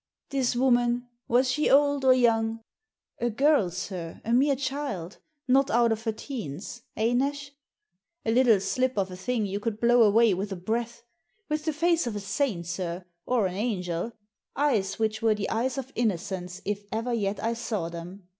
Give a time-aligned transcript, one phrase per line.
[0.31, 2.61] This woman, was she old or young?"
[2.99, 7.51] *' A girl, sir, a mere child, not out of her teens— eh, Nash?
[8.25, 11.03] A little slip of a thing you could blow away with a breath.
[11.49, 14.11] With the face of a saint, sir, or an angel,
[14.55, 18.27] eyes which were the eyes of innocence, if ever yet I saw them.